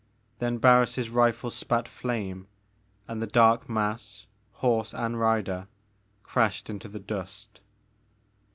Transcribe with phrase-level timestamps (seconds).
[0.39, 2.47] Then Barris* rifle spat flame
[3.07, 5.67] and the dark mass, horse and rider,
[6.23, 7.61] crashed into the dust.